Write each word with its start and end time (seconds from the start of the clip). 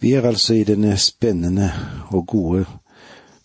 Vi 0.00 0.12
er 0.12 0.26
altså 0.26 0.54
i 0.54 0.64
denne 0.64 0.98
spennende 0.98 1.72
og 2.08 2.26
gode 2.26 2.64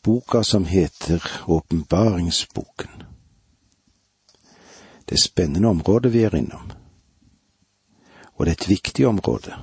boka 0.04 0.44
som 0.44 0.66
heter 0.66 1.20
Åpenbaringsboken. 1.48 3.04
Det 5.10 5.20
spennende 5.24 5.68
område 5.68 6.12
vi 6.12 6.24
er 6.24 6.36
innom, 6.36 6.72
og 8.36 8.46
det 8.46 8.52
er 8.52 8.62
et 8.62 8.70
viktig 8.70 9.08
område. 9.08 9.54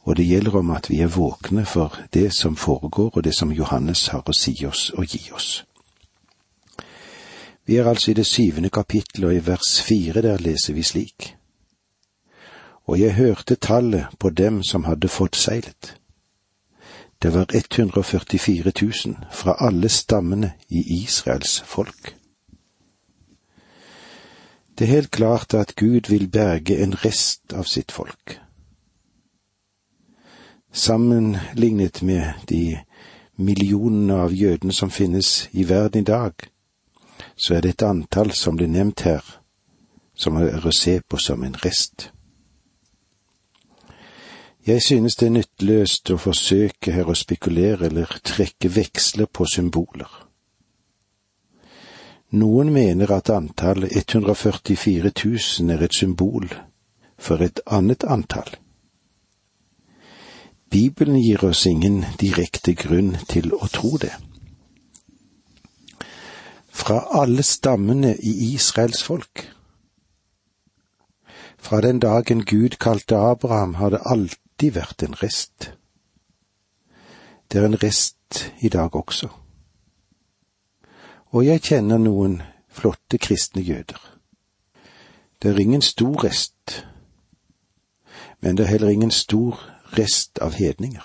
Og 0.00 0.16
det 0.16 0.26
gjelder 0.26 0.56
om 0.56 0.70
at 0.70 0.90
vi 0.90 1.00
er 1.00 1.16
våkne 1.16 1.64
for 1.64 1.96
det 2.12 2.32
som 2.34 2.56
foregår, 2.56 3.10
og 3.16 3.24
det 3.24 3.34
som 3.34 3.52
Johannes 3.52 4.06
har 4.08 4.22
å 4.28 4.36
si 4.36 4.54
oss 4.66 4.90
og 4.90 5.06
gi 5.08 5.30
oss. 5.32 5.64
Vi 7.66 7.76
er 7.76 7.88
altså 7.88 8.10
i 8.10 8.14
det 8.14 8.26
syvende 8.26 8.70
kapittelet, 8.70 9.28
og 9.28 9.34
i 9.34 9.46
vers 9.46 9.80
fire 9.82 10.22
der 10.22 10.38
leser 10.38 10.74
vi 10.74 10.82
slik 10.82 11.35
og 12.86 13.00
jeg 13.00 13.14
hørte 13.14 13.54
tallet 13.54 14.06
på 14.18 14.30
dem 14.30 14.62
som 14.62 14.84
hadde 14.84 15.08
fått 15.08 15.36
seilet. 15.36 15.96
Det 17.22 17.34
var 17.34 17.46
144 17.54 18.72
000 18.82 19.16
fra 19.32 19.56
alle 19.58 19.88
stammene 19.88 20.52
i 20.68 21.02
Israels 21.02 21.60
folk. 21.60 22.16
Det 24.78 24.84
er 24.84 24.92
helt 24.92 25.10
klart 25.10 25.54
at 25.54 25.76
Gud 25.76 26.10
vil 26.10 26.28
berge 26.28 26.82
en 26.82 27.04
rest 27.04 27.52
av 27.52 27.64
sitt 27.64 27.92
folk. 27.92 28.40
Sammenlignet 30.72 32.02
med 32.02 32.32
de 32.48 32.78
millionene 33.36 34.14
av 34.14 34.32
jødene 34.32 34.72
som 34.72 34.90
finnes 34.90 35.48
i 35.52 35.68
verden 35.68 36.00
i 36.00 36.04
dag, 36.04 36.32
så 37.36 37.54
er 37.54 37.60
det 37.60 37.70
et 37.70 37.82
antall 37.82 38.32
som 38.32 38.56
blir 38.56 38.68
nevnt 38.68 39.00
her, 39.00 39.24
som 40.14 40.36
er 40.36 40.66
å 40.66 40.72
se 40.72 41.00
på 41.08 41.16
som 41.16 41.44
en 41.44 41.56
rest. 41.64 42.10
Jeg 44.66 44.82
synes 44.82 45.14
det 45.16 45.26
er 45.26 45.30
nytteløst 45.30 46.10
å 46.10 46.16
forsøke 46.18 46.90
her 46.90 47.06
å 47.06 47.14
spekulere 47.14 47.86
eller 47.86 48.16
trekke 48.26 48.66
veksler 48.74 49.28
på 49.30 49.44
symboler. 49.46 50.08
Noen 52.34 52.72
mener 52.74 53.12
at 53.14 53.30
antallet 53.30 53.92
144 53.94 55.12
000 55.14 55.70
er 55.70 55.84
et 55.86 55.94
symbol 55.94 56.48
for 57.16 57.44
et 57.46 57.60
annet 57.66 58.02
antall. 58.10 58.48
Bibelen 60.70 61.20
gir 61.22 61.44
oss 61.46 61.62
ingen 61.70 62.00
direkte 62.18 62.74
grunn 62.74 63.12
til 63.30 63.54
å 63.54 63.68
tro 63.70 63.92
det. 64.02 64.10
Fra 66.74 67.04
alle 67.20 67.46
stammene 67.46 68.16
i 68.18 68.32
Israels 68.48 69.04
folk. 69.06 69.44
Fra 71.56 71.80
den 71.86 72.02
dagen 72.02 72.42
Gud 72.42 72.80
kalte 72.82 73.14
Abraham, 73.30 73.74
har 73.78 73.94
det 73.94 74.02
alltid 74.04 74.45
alltid 74.56 74.72
vært 74.72 75.02
en 75.02 75.14
rest. 75.20 75.72
Det 77.52 77.60
er 77.60 77.66
en 77.66 77.82
rest 77.82 78.52
i 78.60 78.68
dag 78.68 78.94
også. 78.96 79.28
Og 81.36 81.44
jeg 81.44 81.60
kjenner 81.60 81.98
noen 81.98 82.42
flotte 82.68 83.18
kristne 83.18 83.60
jøder. 83.60 84.00
Det 85.42 85.50
er 85.50 85.60
ingen 85.60 85.82
stor 85.82 86.24
rest, 86.24 86.86
men 88.40 88.56
det 88.56 88.64
er 88.64 88.70
heller 88.70 88.88
ingen 88.88 89.10
stor 89.10 89.60
rest 89.98 90.38
av 90.38 90.54
hedninger. 90.56 91.04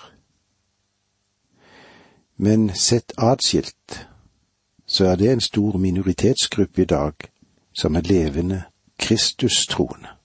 Men 2.36 2.70
sett 2.74 3.12
atskilt, 3.18 4.08
så 4.86 5.04
er 5.12 5.16
det 5.16 5.30
en 5.30 5.40
stor 5.40 5.76
minoritetsgruppe 5.76 6.82
i 6.82 6.88
dag 6.88 7.12
som 7.72 7.96
er 7.96 8.08
levende 8.08 8.62
Kristus-troende. 8.98 10.21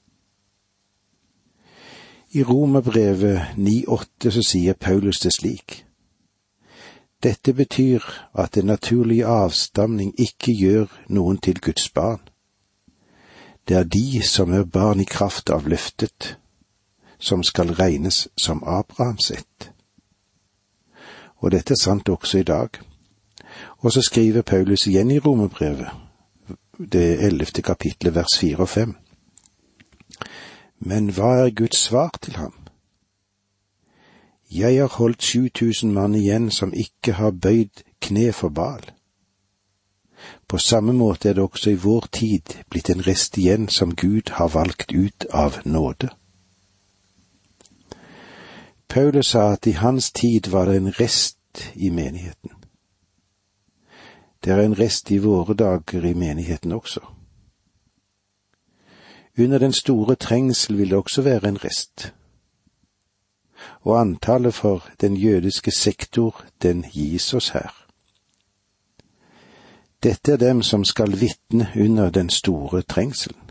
I 2.32 2.44
Romerbrevet 2.44 3.42
9,8 3.58 4.30
så 4.30 4.42
sier 4.44 4.74
Paulus 4.74 5.20
det 5.20 5.34
slik. 5.34 5.86
Dette 7.24 7.54
betyr 7.54 8.04
at 8.36 8.56
den 8.56 8.66
naturlige 8.66 9.26
avstamning 9.26 10.14
ikke 10.20 10.54
gjør 10.54 10.92
noen 11.08 11.38
til 11.38 11.62
Guds 11.62 11.90
barn. 11.90 12.20
Det 13.68 13.78
er 13.78 13.84
de 13.84 14.22
som 14.28 14.54
er 14.54 14.64
barn 14.64 15.00
i 15.00 15.08
kraft 15.08 15.50
av 15.50 15.68
løftet, 15.68 16.38
som 17.20 17.44
skal 17.44 17.72
regnes 17.80 18.28
som 18.38 18.64
Abrahams 18.64 19.32
ett. 19.32 19.72
Og 21.38 21.52
dette 21.52 21.74
er 21.74 21.82
sant 21.82 22.10
også 22.10 22.38
i 22.38 22.44
dag. 22.44 22.70
Og 23.80 23.92
så 23.92 24.02
skriver 24.02 24.42
Paulus 24.42 24.88
igjen 24.88 25.12
i 25.12 25.20
Romerbrevet, 25.20 25.90
det 26.92 27.26
ellevte 27.26 27.62
kapitlet 27.62 28.16
vers 28.16 28.38
fire 28.40 28.68
og 28.68 28.70
fem. 28.70 28.96
Men 30.80 31.10
hva 31.12 31.32
er 31.46 31.50
Guds 31.50 31.78
svar 31.78 32.14
til 32.22 32.36
ham? 32.36 32.54
Jeg 34.52 34.80
har 34.80 34.88
holdt 34.88 35.22
7000 35.24 35.92
mann 35.94 36.16
igjen 36.16 36.52
som 36.52 36.74
ikke 36.74 37.14
har 37.14 37.32
bøyd 37.32 37.84
kne 38.02 38.32
for 38.34 38.50
Bal. 38.50 38.92
På 40.48 40.58
samme 40.58 40.94
måte 40.94 41.30
er 41.30 41.34
det 41.34 41.44
også 41.44 41.70
i 41.70 41.82
vår 41.82 42.08
tid 42.12 42.56
blitt 42.70 42.90
en 42.90 43.08
rest 43.08 43.38
igjen 43.38 43.68
som 43.68 43.96
Gud 43.96 44.32
har 44.32 44.48
valgt 44.48 44.92
ut 44.92 45.26
av 45.34 45.60
nåde. 45.66 46.10
Paulus 48.88 49.28
sa 49.28 49.52
at 49.54 49.68
i 49.68 49.72
hans 49.72 50.12
tid 50.12 50.48
var 50.48 50.66
det 50.66 50.78
en 50.78 50.92
rest 51.00 51.74
i 51.76 51.90
menigheten. 51.90 52.52
Det 54.44 54.54
er 54.54 54.64
en 54.64 54.80
rest 54.80 55.12
i 55.12 55.18
våre 55.18 55.54
dager 55.54 56.06
i 56.06 56.14
menigheten 56.14 56.72
også. 56.72 57.17
Under 59.40 59.58
den 59.58 59.74
store 59.74 60.16
trengsel 60.16 60.78
vil 60.78 60.90
det 60.90 60.98
også 60.98 61.22
være 61.22 61.48
en 61.48 61.64
rest. 61.64 62.14
Og 63.82 64.00
antallet 64.00 64.54
for 64.54 64.90
den 65.02 65.18
jødiske 65.18 65.72
sektor, 65.72 66.46
den 66.62 66.86
gis 66.94 67.34
oss 67.34 67.50
her. 67.50 67.86
Dette 70.04 70.32
er 70.32 70.38
dem 70.38 70.62
som 70.62 70.86
skal 70.86 71.20
vitne 71.20 71.70
under 71.76 72.10
den 72.10 72.30
store 72.30 72.82
trengselen. 72.82 73.42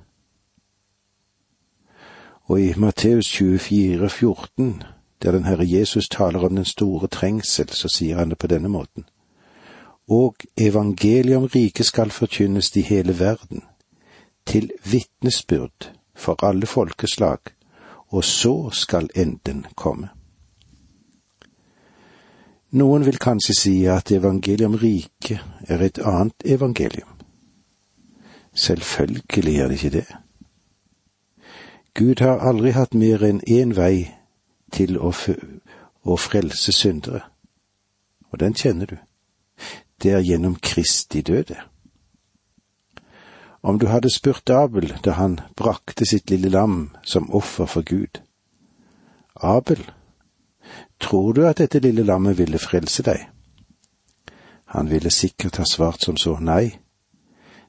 Og 2.43 2.61
i 2.61 2.75
Matteus 2.77 3.31
24, 3.31 4.11
14, 4.11 4.83
der 5.23 5.33
den 5.33 5.45
Herre 5.45 5.71
Jesus 5.71 6.09
taler 6.09 6.39
om 6.39 6.57
den 6.57 6.65
store 6.65 7.09
trengsel, 7.09 7.69
så 7.69 7.89
sier 7.89 8.19
han 8.19 8.31
det 8.31 8.39
på 8.39 8.47
denne 8.47 8.69
måten. 8.69 9.05
Og 10.09 10.37
evangeliet 10.57 11.37
om 11.37 11.45
riket 11.45 11.87
skal 11.87 12.11
forkynnes 12.11 12.77
i 12.77 12.81
hele 12.81 13.19
verden 13.19 13.63
til 14.47 14.71
vitnesbyrd 14.85 15.93
for 16.15 16.45
alle 16.45 16.67
folkeslag, 16.67 17.39
og 18.09 18.25
så 18.25 18.71
skal 18.71 19.11
enden 19.15 19.67
komme. 19.77 20.09
Noen 22.71 23.07
vil 23.07 23.19
kanskje 23.19 23.55
si 23.55 23.75
at 23.87 24.11
evangeliet 24.13 24.67
om 24.67 24.75
riket 24.75 25.41
er 25.69 25.83
et 25.83 25.99
annet 25.99 26.35
evangelium. 26.45 27.09
Selvfølgelig 28.55 29.59
er 29.59 29.69
det 29.69 29.75
ikke 29.75 29.91
det. 29.91 30.07
Gud 31.95 32.21
har 32.21 32.43
aldri 32.49 32.71
hatt 32.71 32.95
mer 32.95 33.23
enn 33.25 33.41
én 33.49 33.73
vei 33.77 34.11
til 34.73 34.99
å, 34.99 35.13
å 36.05 36.17
frelse 36.21 36.73
syndere, 36.73 37.23
og 38.33 38.41
den 38.41 38.55
kjenner 38.55 38.87
du. 38.87 38.99
Det 40.03 40.13
er 40.13 40.21
gjennom 40.21 40.59
Kristi 40.61 41.23
døde. 41.23 41.57
Om 43.67 43.79
du 43.79 43.87
hadde 43.87 44.11
spurt 44.11 44.51
Abel 44.51 44.93
da 45.05 45.17
han 45.19 45.41
brakte 45.57 46.07
sitt 46.07 46.31
lille 46.31 46.49
lam 46.55 46.91
som 47.03 47.31
offer 47.35 47.67
for 47.67 47.83
Gud. 47.83 48.21
Abel, 49.35 49.91
tror 51.01 51.33
du 51.33 51.43
at 51.47 51.59
dette 51.59 51.81
lille 51.83 52.05
lammet 52.07 52.39
ville 52.39 52.63
frelse 52.63 53.03
deg? 53.03 53.25
Han 54.71 54.91
ville 54.91 55.11
sikkert 55.11 55.59
ha 55.59 55.67
svart 55.67 56.07
som 56.07 56.17
så, 56.17 56.37
nei. 56.39 56.79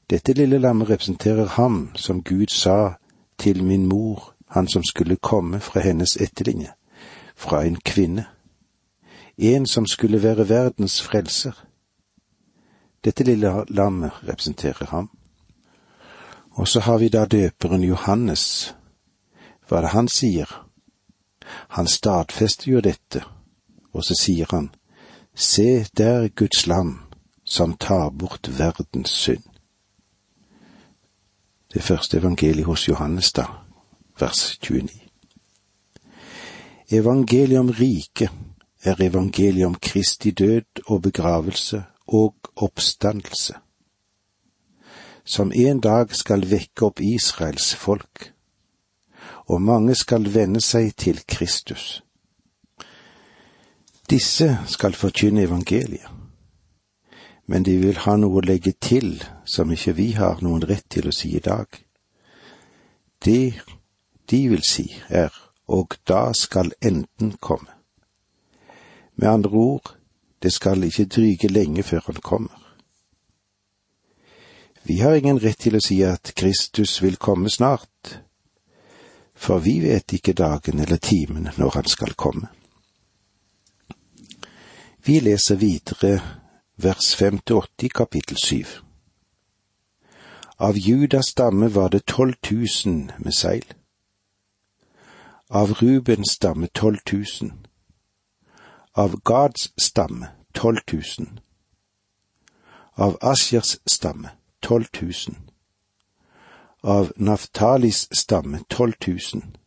Dette 0.10 0.38
lille 0.38 0.62
lammet 0.62 0.90
representerer 0.90 1.58
ham 1.58 1.90
som 1.96 2.22
Gud 2.22 2.54
sa 2.54 2.94
til 3.38 3.64
min 3.64 3.90
mor, 3.90 4.36
han 4.54 4.68
som 4.68 4.84
skulle 4.84 5.18
komme 5.18 5.60
fra 5.60 5.82
hennes 5.82 6.14
etterlinje, 6.22 6.78
fra 7.36 7.66
en 7.66 7.82
kvinne, 7.82 8.28
en 9.38 9.66
som 9.66 9.86
skulle 9.86 10.22
være 10.24 10.50
verdens 10.50 11.02
frelser. 11.02 11.58
Dette 13.04 13.24
lille 13.24 13.66
lammet 13.70 14.12
representerer 14.30 14.86
ham. 14.86 15.10
Og 16.58 16.68
så 16.68 16.80
har 16.80 16.98
vi 16.98 17.10
da 17.10 17.26
døperen 17.26 17.84
Johannes. 17.84 18.74
Hva 19.68 19.78
er 19.78 19.86
det 19.86 19.92
han 19.94 20.08
sier? 20.10 20.50
Han 21.78 21.88
stadfester 21.88 22.72
jo 22.72 22.80
dette, 22.82 23.22
og 23.94 24.02
så 24.04 24.18
sier 24.18 24.50
han, 24.52 24.72
Se 25.36 25.86
der 25.98 26.28
Guds 26.28 26.66
lam 26.68 26.96
som 27.46 27.76
tar 27.78 28.10
bort 28.10 28.50
verdens 28.58 29.14
synd. 29.14 29.44
Det 31.74 31.84
første 31.84 32.18
evangeliet 32.18 32.66
hos 32.66 32.88
Johannes, 32.88 33.32
da, 33.32 33.46
vers 34.20 34.58
29. 34.58 34.90
Evangeliet 36.90 37.60
om 37.60 37.70
riket 37.70 38.34
er 38.82 39.02
evangeliet 39.02 39.68
om 39.68 39.76
Kristi 39.76 40.32
død 40.32 40.82
og 40.88 41.02
begravelse 41.02 41.84
og 42.08 42.36
oppstandelse 42.56 43.54
som 45.28 45.52
en 45.52 45.80
dag 45.84 46.14
skal 46.16 46.46
vekke 46.48 46.88
opp 46.88 47.02
Israels 47.04 47.74
folk, 47.76 48.32
og 49.52 49.62
mange 49.62 49.96
skal 49.96 50.28
venne 50.34 50.62
seg 50.64 50.94
til 50.96 51.20
Kristus. 51.28 52.02
Disse 54.10 54.54
skal 54.72 54.96
forkynne 54.96 55.44
evangeliet, 55.44 56.08
men 57.48 57.64
de 57.64 57.76
vil 57.80 58.00
ha 58.04 58.16
noe 58.20 58.40
å 58.40 58.46
legge 58.46 58.72
til 58.80 59.18
som 59.46 59.72
ikke 59.72 59.96
vi 60.00 60.12
har 60.16 60.40
noen 60.44 60.64
rett 60.68 60.88
til 60.92 61.08
å 61.12 61.16
si 61.16 61.34
i 61.36 61.44
dag. 61.44 61.68
Det 63.24 63.60
de 64.32 64.42
vil 64.52 64.64
si 64.64 64.88
er 65.10 65.36
og 65.68 65.96
da 66.08 66.32
skal 66.34 66.72
enden 66.80 67.36
komme. 67.42 67.76
Med 69.16 69.28
andre 69.28 69.52
ord, 69.52 69.96
det 70.44 70.54
skal 70.54 70.84
ikke 70.84 71.06
dryge 71.06 71.48
lenge 71.48 71.84
før 71.84 72.00
han 72.06 72.22
kommer. 72.24 72.67
Vi 74.88 75.00
har 75.00 75.16
ingen 75.16 75.40
rett 75.40 75.60
til 75.60 75.76
å 75.76 75.80
si 75.84 75.98
at 76.08 76.30
Kristus 76.40 77.02
vil 77.04 77.18
komme 77.20 77.50
snart, 77.52 78.12
for 79.36 79.60
vi 79.60 79.82
vet 79.84 80.14
ikke 80.16 80.32
dagen 80.32 80.80
eller 80.80 81.02
timen 81.04 81.50
når 81.58 81.74
han 81.76 81.90
skal 81.92 82.14
komme. 82.16 82.48
Vi 85.04 85.18
leser 85.20 85.60
videre 85.60 86.14
vers 86.80 87.10
fem 87.20 87.42
til 87.44 87.60
åtte 87.60 87.90
i 87.90 87.92
kapittel 87.92 88.40
7. 88.40 88.78
Av 90.64 90.80
Judas 90.80 91.34
stamme 91.36 91.68
var 91.68 91.92
det 91.92 92.06
tolv 92.08 92.40
tusen 92.40 93.12
med 93.20 93.36
seil. 93.36 93.68
Av 95.52 95.76
Rubens 95.84 96.40
stamme 96.40 96.72
tolv 96.72 97.04
tusen. 97.04 97.52
Av 98.96 99.20
Gads 99.20 99.74
stamme 99.76 100.32
tolv 100.56 100.80
tusen. 100.88 101.40
Av 102.96 103.20
Asjers 103.20 103.76
stamme 103.84 104.38
tolv 104.62 104.86
tusen. 104.92 105.36
Av 106.84 107.12
Naftalis 107.16 108.08
stamme 108.12 108.60
tolv 108.70 108.94
tusen. 109.00 109.58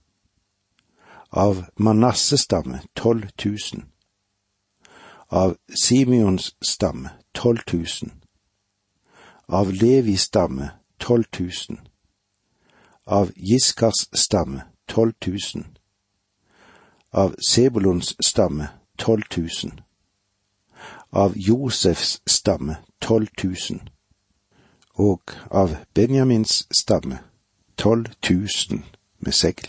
Av 1.30 1.64
Manasses 1.76 2.40
stamme 2.40 2.80
tolv 2.94 3.30
tusen. 3.36 3.90
Av 5.28 5.56
Simeons 5.74 6.54
stamme 6.60 7.10
tolv 7.32 7.58
tusen, 7.66 8.10
av 9.46 9.72
Levis 9.72 10.22
stamme 10.22 10.70
tolv 10.98 11.24
tusen, 11.30 11.78
av 13.04 13.30
Giskars 13.36 14.08
stamme 14.12 14.62
tolv 14.86 15.12
tusen, 15.20 15.64
av 17.10 17.34
Sebulons 17.48 18.16
stamme 18.20 18.68
tolv 18.98 19.22
tusen, 19.30 19.80
av 21.10 21.32
Josefs 21.36 22.20
stamme 22.26 22.76
tolv 22.98 23.26
tusen, 23.36 23.88
og 25.00 25.32
av 25.50 25.72
Benjamins 25.94 26.66
stamme 26.76 27.22
tolv 27.80 28.10
tusen 28.20 28.84
med 29.24 29.32
segl. 29.32 29.68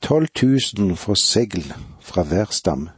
Tolv 0.00 0.30
tusen 0.34 0.96
får 0.96 1.18
segl 1.20 1.66
fra 2.00 2.24
hver 2.24 2.50
stamme. 2.50 2.94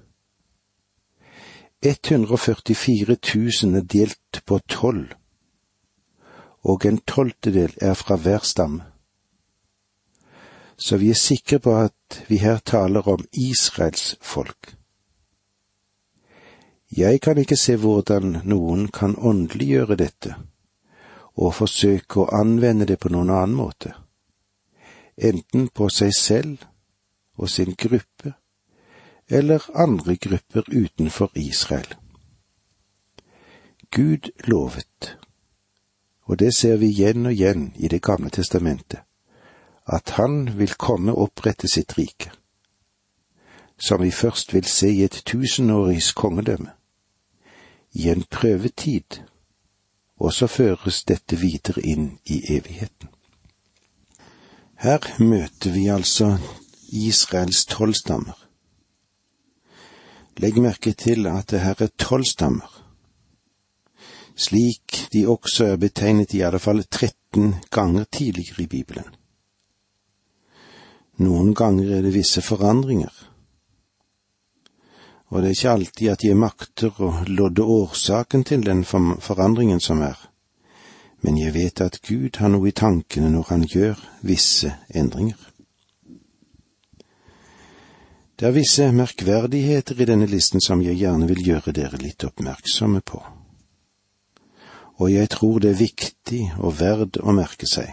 144 1.84 3.16
000 3.34 3.80
er 3.80 3.88
delt 3.96 4.40
på 4.46 4.60
tolv, 4.70 5.10
og 6.62 6.86
en 6.86 7.00
tolvtedel 7.02 7.74
er 7.82 7.98
fra 7.98 8.16
hver 8.16 8.46
stamme. 8.46 8.86
Så 10.78 10.96
vi 10.96 11.10
er 11.10 11.18
sikre 11.18 11.58
på 11.58 11.74
at 11.76 12.22
vi 12.28 12.38
her 12.38 12.58
taler 12.58 13.08
om 13.08 13.26
Israels 13.32 14.16
folk. 14.22 14.76
Jeg 16.92 17.20
kan 17.20 17.38
ikke 17.38 17.56
se 17.56 17.76
hvordan 17.76 18.42
noen 18.44 18.88
kan 18.92 19.16
åndeliggjøre 19.16 19.96
dette 19.96 20.34
og 21.34 21.54
forsøke 21.54 22.20
å 22.22 22.30
anvende 22.36 22.86
det 22.86 22.98
på 23.02 23.10
noen 23.10 23.32
annen 23.34 23.56
måte, 23.58 23.94
enten 25.16 25.68
på 25.74 25.88
seg 25.90 26.12
selv 26.14 26.66
og 27.36 27.50
sin 27.50 27.74
gruppe 27.74 28.34
eller 29.28 29.64
andre 29.74 30.16
grupper 30.16 30.68
utenfor 30.68 31.32
Israel. 31.34 31.88
Gud 33.90 34.30
lovet, 34.44 35.16
og 36.24 36.38
det 36.38 36.54
ser 36.54 36.76
vi 36.76 36.92
igjen 36.92 37.26
og 37.26 37.32
igjen 37.32 37.72
i 37.76 37.88
Det 37.88 38.02
gamle 38.02 38.30
testamentet, 38.30 39.00
at 39.86 40.10
han 40.10 40.58
vil 40.58 40.74
komme 40.74 41.12
og 41.12 41.28
opprette 41.28 41.68
sitt 41.68 41.98
rike, 41.98 42.30
som 43.78 44.02
vi 44.02 44.10
først 44.10 44.54
vil 44.54 44.64
se 44.64 44.90
i 44.90 45.02
et 45.04 45.22
tusenårigs 45.26 46.12
kongedømme, 46.12 46.70
i 47.92 48.08
en 48.08 48.24
prøvetid, 48.30 49.20
og 50.20 50.32
så 50.32 50.46
føres 50.46 51.04
dette 51.04 51.36
videre 51.36 51.82
inn 51.82 52.18
i 52.26 52.40
evigheten. 52.48 53.08
Her 54.78 55.22
møter 55.22 55.72
vi 55.72 55.86
altså 55.86 56.38
Israels 56.92 57.64
tolv 57.64 57.94
stammer, 57.94 58.44
Legg 60.36 60.56
merke 60.58 60.92
til 60.98 61.28
at 61.30 61.50
det 61.50 61.60
her 61.62 61.78
er 61.78 61.92
tolv 61.98 62.24
stammer, 62.26 62.70
slik 64.34 65.04
de 65.12 65.28
også 65.30 65.64
er 65.64 65.76
betegnet 65.76 66.34
i 66.34 66.40
alle 66.42 66.58
fall 66.58 66.82
13 66.82 67.54
ganger 67.70 68.04
tidligere 68.04 68.64
i 68.64 68.66
Bibelen. 68.66 69.06
Noen 71.22 71.54
ganger 71.54 71.92
er 71.96 72.02
det 72.02 72.14
visse 72.16 72.42
forandringer, 72.42 73.12
og 75.34 75.42
det 75.42 75.48
er 75.48 75.54
ikke 75.56 75.70
alltid 75.70 76.08
at 76.12 76.22
jeg 76.22 76.38
makter 76.38 77.00
å 77.02 77.08
lodde 77.26 77.64
årsaken 77.66 78.44
til 78.46 78.60
den 78.62 78.84
forandringen 78.86 79.80
som 79.82 80.04
er, 80.06 80.14
men 81.26 81.40
jeg 81.40 81.56
vet 81.56 81.82
at 81.82 81.98
Gud 82.06 82.38
har 82.38 82.52
noe 82.54 82.70
i 82.70 82.76
tankene 82.76 83.32
når 83.34 83.50
han 83.50 83.64
gjør 83.66 83.98
visse 84.22 84.70
endringer. 84.94 85.40
Det 88.38 88.46
er 88.46 88.54
visse 88.54 88.86
merkverdigheter 88.94 89.98
i 89.98 90.06
denne 90.06 90.30
listen 90.30 90.62
som 90.62 90.86
jeg 90.86 91.02
gjerne 91.02 91.26
vil 91.26 91.42
gjøre 91.48 91.74
dere 91.74 91.98
litt 91.98 92.22
oppmerksomme 92.30 93.02
på. 93.02 93.18
Og 95.02 95.10
jeg 95.10 95.34
tror 95.34 95.58
det 95.58 95.74
er 95.74 95.82
viktig 95.82 96.42
og 96.62 96.78
verd 96.78 97.18
å 97.18 97.34
merke 97.34 97.66
seg. 97.66 97.90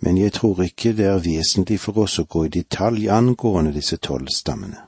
Men 0.00 0.16
jeg 0.16 0.32
tror 0.40 0.64
ikke 0.64 0.96
det 0.96 1.12
er 1.12 1.20
vesentlig 1.20 1.76
for 1.84 2.06
oss 2.08 2.16
å 2.22 2.24
gå 2.24 2.48
i 2.48 2.56
detalj 2.56 3.10
angående 3.12 3.76
disse 3.76 4.00
tolv 4.00 4.32
stammene. 4.32 4.87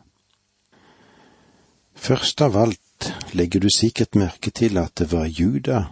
Først 2.00 2.40
av 2.40 2.56
alt 2.56 3.12
legger 3.36 3.60
du 3.60 3.68
sikkert 3.68 4.16
merke 4.16 4.50
til 4.50 4.78
at 4.80 4.94
det 4.96 5.10
var 5.12 5.26
Juda 5.28 5.82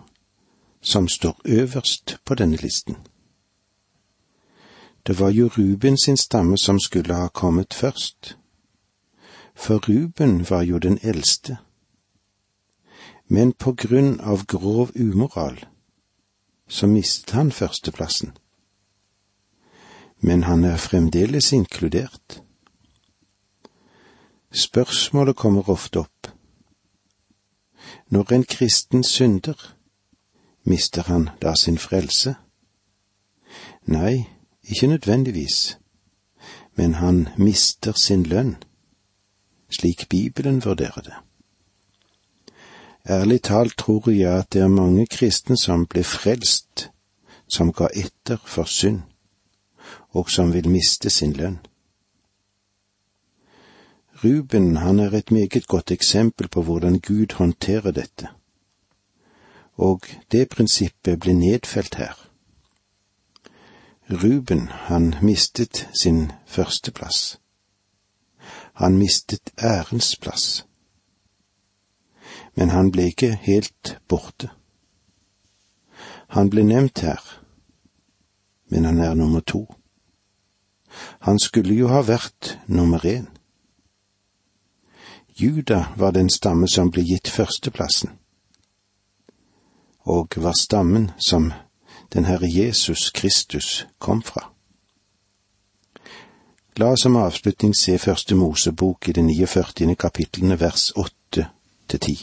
som 0.81 1.09
står 1.09 1.37
øverst 1.45 2.17
på 2.25 2.35
denne 2.35 2.57
listen. 2.57 2.97
Det 5.07 5.19
var 5.21 5.29
jo 5.31 5.51
Ruben 5.59 5.99
sin 5.99 6.17
stamme 6.17 6.59
som 6.59 6.81
skulle 6.81 7.15
ha 7.15 7.29
kommet 7.29 7.75
først, 7.75 8.37
for 9.55 9.79
Ruben 9.89 10.51
var 10.51 10.63
jo 10.63 10.79
den 10.79 10.99
eldste. 11.03 11.57
Men 13.29 13.53
på 13.53 13.73
grunn 13.73 14.21
av 14.21 14.47
grov 14.47 14.91
umoral 14.97 15.61
så 16.69 16.87
mistet 16.87 17.31
han 17.31 17.53
førsteplassen. 17.53 18.33
Men 20.21 20.43
han 20.43 20.65
er 20.65 20.77
fremdeles 20.77 21.53
inkludert. 21.53 22.43
Spørsmålet 24.53 25.37
kommer 25.37 25.69
ofte 25.69 26.01
opp. 26.01 26.29
Når 28.11 28.33
en 28.33 28.45
kristen 28.45 29.05
synder, 29.05 29.77
mister 30.65 31.03
han 31.03 31.29
da 31.43 31.55
sin 31.55 31.79
frelse? 31.79 32.35
Nei, 33.87 34.25
ikke 34.63 34.87
nødvendigvis, 34.87 35.79
men 36.77 36.95
han 36.95 37.29
mister 37.37 37.93
sin 37.93 38.23
lønn, 38.23 38.57
slik 39.71 40.09
Bibelen 40.09 40.65
vurderer 40.65 41.01
det. 41.01 41.15
Ærlig 43.09 43.43
talt 43.43 43.77
tror 43.79 44.11
jeg 44.11 44.39
at 44.39 44.53
det 44.53 44.63
er 44.63 44.69
mange 44.69 45.07
kristne 45.07 45.57
som 45.57 45.87
ble 45.87 46.05
frelst, 46.05 46.91
som 47.49 47.73
ga 47.73 47.89
etter 47.95 48.37
for 48.45 48.65
synd, 48.65 49.01
og 50.11 50.31
som 50.31 50.53
vil 50.53 50.69
miste 50.69 51.11
sin 51.11 51.33
lønn. 51.33 51.59
Ruben 54.25 54.77
han 54.77 54.99
er 54.99 55.13
et 55.15 55.31
meget 55.31 55.67
godt 55.67 55.91
eksempel 55.91 56.49
på 56.49 56.63
hvordan 56.63 57.01
Gud 57.01 57.35
håndterer 57.35 57.91
dette, 57.91 58.29
og 59.75 60.03
det 60.33 60.49
prinsippet 60.49 61.21
blir 61.21 61.35
nedfelt 61.35 61.95
her. 61.95 62.29
Ruben, 64.11 64.69
han 64.69 65.15
mistet 65.23 65.89
sin 66.03 66.33
førsteplass. 66.47 67.41
Han 68.73 68.99
mistet 68.99 69.51
ærens 69.63 70.17
plass. 70.17 70.67
Men 72.57 72.71
han 72.71 72.91
ble 72.91 73.07
ikke 73.13 73.35
helt 73.35 73.99
borte. 74.09 74.51
Han 76.29 76.51
ble 76.51 76.65
nevnt 76.65 77.01
her, 77.01 77.23
men 78.69 78.85
han 78.85 78.99
er 78.99 79.15
nummer 79.15 79.41
to. 79.41 79.75
Han 81.21 81.39
skulle 81.39 81.75
jo 81.75 81.89
ha 81.89 82.03
vært 82.03 82.59
nummer 82.67 83.05
én. 83.05 83.38
Juda 85.41 85.85
var 85.97 86.11
den 86.11 86.31
stamme 86.31 86.67
som 86.69 86.91
ble 86.91 87.05
gitt 87.07 87.29
førsteplassen, 87.31 88.11
og 90.03 90.35
var 90.37 90.57
stammen 90.59 91.11
som 91.19 91.53
den 92.13 92.25
Herre 92.25 92.49
Jesus 92.51 93.11
Kristus 93.11 93.87
kom 93.99 94.23
fra. 94.23 94.49
La 96.77 96.91
oss 96.91 97.03
som 97.07 97.17
avslutning 97.17 97.75
se 97.75 97.99
Første 97.99 98.35
Mosebok 98.35 99.09
i 99.09 99.13
det 99.13 99.25
49. 99.25 99.95
kapitlene 99.95 100.59
vers 100.61 100.91
åtte 100.97 101.47
til 101.89 102.01
ti. 102.01 102.17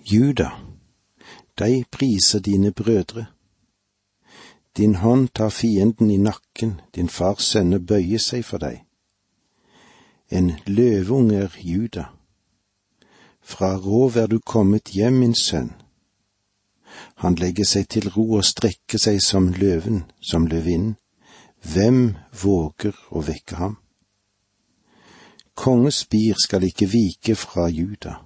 Juda, 0.00 0.50
deg 1.60 1.86
priser 1.92 2.40
dine 2.40 2.72
brødre. 2.72 3.26
Din 4.76 4.94
hånd 4.94 5.28
tar 5.34 5.48
fienden 5.48 6.10
i 6.10 6.16
nakken, 6.16 6.80
din 6.94 7.08
fars 7.08 7.52
sønner 7.52 7.78
bøyer 7.78 8.18
seg 8.18 8.44
for 8.44 8.64
deg. 8.64 8.87
En 10.30 10.52
løveunge 10.66 11.36
er 11.36 11.56
Juda. 11.60 12.04
Fra 13.40 13.76
rov 13.76 14.16
er 14.16 14.26
du 14.26 14.38
kommet 14.38 14.92
hjem, 14.92 15.20
min 15.22 15.34
sønn. 15.34 15.72
Han 17.22 17.34
legger 17.34 17.64
seg 17.64 17.88
til 17.88 18.10
ro 18.12 18.26
og 18.38 18.44
strekker 18.44 18.98
seg 19.00 19.22
som 19.24 19.48
løven, 19.52 20.04
som 20.20 20.46
løvinnen. 20.46 20.96
Hvem 21.64 22.14
våger 22.42 22.96
å 23.10 23.24
vekke 23.24 23.58
ham? 23.58 23.78
Konges 25.58 26.04
spir 26.04 26.38
skal 26.38 26.68
ikke 26.68 26.86
vike 26.92 27.34
fra 27.34 27.66
Juda 27.68 28.20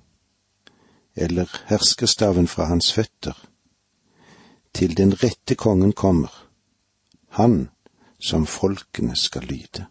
eller 1.17 1.49
herskerstaven 1.69 2.49
fra 2.49 2.65
hans 2.65 2.93
føtter, 2.93 3.37
til 4.75 4.97
den 4.97 5.13
rette 5.23 5.55
kongen 5.55 5.93
kommer, 5.93 6.33
han 7.29 7.69
som 8.21 8.47
folkene 8.47 9.17
skal 9.17 9.45
lyde. 9.45 9.87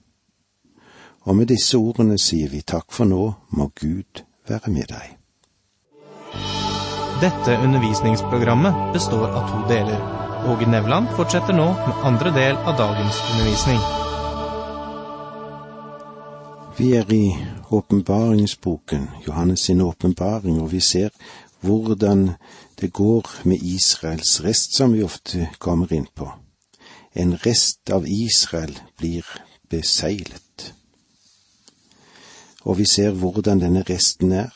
Og 1.23 1.35
med 1.35 1.51
disse 1.51 1.77
ordene 1.77 2.17
sier 2.17 2.49
vi 2.49 2.61
takk 2.65 2.89
for 2.91 3.05
nå, 3.05 3.33
må 3.57 3.69
Gud 3.77 4.23
være 4.49 4.71
med 4.73 4.89
deg. 4.89 5.17
Dette 7.21 7.57
undervisningsprogrammet 7.61 8.93
består 8.95 9.27
av 9.29 9.49
to 9.51 9.59
deler. 9.69 9.99
Åge 10.49 10.65
Nevland 10.65 11.11
fortsetter 11.13 11.53
nå 11.53 11.67
med 11.77 12.05
andre 12.09 12.31
del 12.33 12.57
av 12.57 12.79
dagens 12.79 13.19
undervisning. 13.33 13.83
Vi 16.79 16.87
er 16.97 17.13
i 17.13 17.37
åpenbaringsboken, 17.69 19.07
Johannes 19.27 19.67
sin 19.69 19.81
åpenbaring, 19.81 20.57
og 20.61 20.71
vi 20.71 20.79
ser 20.79 21.09
hvordan 21.61 22.31
det 22.81 22.93
går 22.93 23.29
med 23.43 23.61
Israels 23.61 24.41
rest, 24.43 24.73
som 24.77 24.93
vi 24.93 25.03
ofte 25.03 25.49
kommer 25.59 25.93
inn 25.93 26.07
på. 26.15 26.31
En 27.13 27.37
rest 27.45 27.89
av 27.93 28.07
Israel 28.07 28.79
blir 28.97 29.27
beseglet. 29.69 30.73
Og 32.63 32.77
vi 32.77 32.85
ser 32.85 33.11
hvordan 33.11 33.61
denne 33.61 33.83
resten 33.89 34.31
er, 34.31 34.53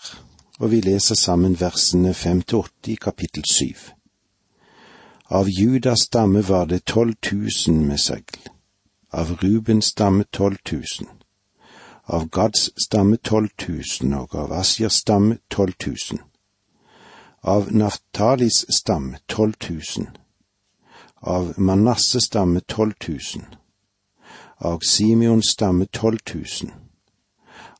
og 0.60 0.72
vi 0.72 0.82
leser 0.82 1.16
sammen 1.16 1.60
versene 1.60 2.14
fem 2.14 2.42
til 2.42 2.58
åtte 2.58 2.92
i 2.92 2.96
kapittel 2.96 3.44
syv. 3.50 3.92
Av 5.30 5.50
Judas 5.50 6.06
stamme 6.06 6.48
var 6.48 6.66
det 6.66 6.86
tolv 6.86 7.16
tusen 7.22 7.88
med 7.88 7.98
segl, 7.98 8.40
av 9.12 9.38
Rubens 9.42 9.86
stamme 9.86 10.24
tolv 10.32 10.58
tusen 10.66 11.08
av 12.06 12.30
Gads 12.30 12.70
stamme 12.78 13.18
tolv 13.18 13.50
tusen 13.58 14.14
og 14.14 14.36
av 14.38 14.54
Asjers 14.54 15.02
stamme 15.02 15.40
tolv 15.50 15.74
tusen. 15.82 16.22
Av 17.42 17.72
Naftalis 17.74 18.66
stamme 18.70 19.22
tolv 19.28 19.58
tusen. 19.60 20.10
Av 21.22 21.54
Manasses 21.58 22.30
stamme 22.30 22.62
tolv 22.62 22.94
tusen. 23.02 23.46
Av 24.58 24.80
Simeons 24.86 25.50
stamme 25.50 25.86
tolv 25.86 26.22
tusen. 26.26 26.72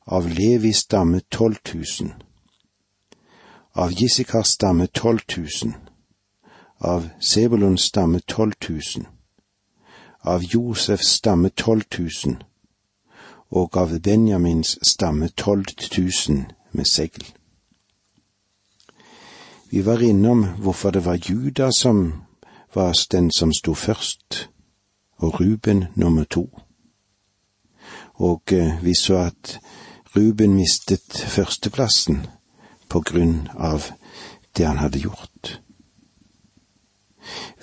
Av 0.06 0.28
Levis 0.28 0.78
stamme 0.78 1.20
tolv 1.30 1.54
tusen. 1.64 2.12
Av 3.74 3.92
Jisikars 3.92 4.46
stamme 4.46 4.86
tolv 4.86 5.26
tusen. 5.26 5.74
Av 6.78 7.08
Sebulons 7.20 7.82
stamme 7.82 8.20
tolv 8.20 8.52
tusen. 8.60 9.06
Av 10.20 10.44
Josefs 10.44 11.08
stamme 11.08 11.50
tolv 11.50 11.82
tusen 11.90 12.42
og 13.50 13.76
av 13.76 13.98
Benjamins 14.00 14.78
stamme 14.82 15.28
tolv 15.28 15.64
tusen 15.64 16.46
med 16.72 16.86
segl. 16.86 17.24
Vi 19.70 19.82
var 19.82 20.02
innom 20.02 20.44
hvorfor 20.62 20.90
det 20.90 21.04
var 21.04 21.18
Juda 21.30 21.70
som 21.70 22.12
var 22.74 22.94
den 23.12 23.30
som 23.30 23.52
sto 23.52 23.74
først, 23.74 24.48
og 25.18 25.40
Ruben 25.40 25.84
nummer 25.94 26.24
to. 26.24 26.48
Og 28.14 28.52
eh, 28.52 28.84
vi 28.84 28.94
så 28.94 29.16
at 29.16 29.60
Ruben 30.16 30.54
mistet 30.56 31.12
førsteplassen 31.12 32.22
på 32.88 33.00
grunn 33.00 33.48
av 33.52 33.90
det 34.56 34.64
han 34.64 34.78
hadde 34.80 35.02
gjort. 35.04 35.58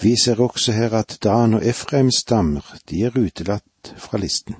Vi 0.01 0.15
ser 0.24 0.41
også 0.41 0.75
her 0.75 0.93
at 0.93 1.17
Dan 1.24 1.53
og 1.57 1.65
Efraims 1.65 2.19
stammer, 2.22 2.75
de 2.89 3.03
er 3.07 3.17
utelatt 3.17 3.93
fra 3.98 4.19
listen. 4.22 4.55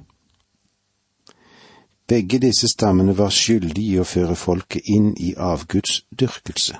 Begge 2.08 2.40
disse 2.40 2.68
stammene 2.68 3.18
var 3.18 3.30
skyldige 3.30 3.98
i 3.98 4.00
å 4.02 4.08
føre 4.08 4.36
folket 4.36 4.90
inn 4.90 5.14
i 5.18 5.36
avgudsdyrkelse. 5.38 6.80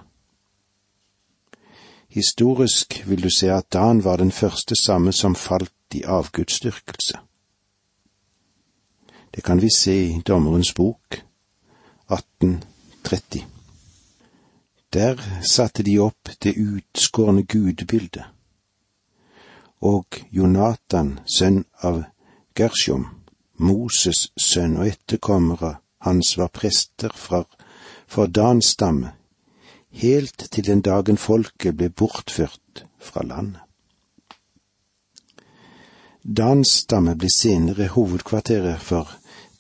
Historisk 2.14 3.00
vil 3.06 3.24
du 3.24 3.30
se 3.30 3.52
at 3.52 3.70
Dan 3.74 4.04
var 4.04 4.18
den 4.18 4.32
første 4.32 4.76
samme 4.76 5.12
som 5.12 5.36
falt 5.36 5.96
i 5.96 6.04
avgudsdyrkelse. 6.04 7.22
Det 9.36 9.42
kan 9.42 9.62
vi 9.62 9.70
se 9.70 9.94
i 10.06 10.22
Dommerens 10.26 10.74
bok 10.74 11.24
1830. 12.12 13.46
Der 14.94 15.18
satte 15.42 15.84
de 15.84 15.98
opp 16.00 16.30
det 16.44 16.54
utskårne 16.54 17.42
gudebildet, 17.44 18.28
og 19.82 20.20
Jonathan, 20.32 21.16
sønn 21.26 21.64
av 21.82 22.04
Gershom, 22.54 23.08
Moses' 23.58 24.30
sønn 24.38 24.78
og 24.78 24.92
etterkommere 24.92 25.80
hans 26.06 26.36
var 26.38 26.54
prester 26.54 27.10
fra, 27.16 27.42
for 28.08 28.30
Dans 28.30 28.66
stamme, 28.66 29.16
helt 29.90 30.46
til 30.52 30.66
den 30.66 30.86
dagen 30.86 31.18
folket 31.18 31.74
ble 31.78 31.90
bortført 31.90 32.86
fra 33.02 33.26
landet. 33.26 33.66
Dans 36.24 36.70
stamme 36.86 37.18
ble 37.18 37.34
senere 37.34 37.90
hovedkvarteret 37.98 38.80
for 38.82 39.10